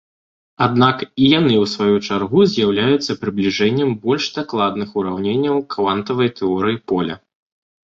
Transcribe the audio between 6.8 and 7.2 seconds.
поля.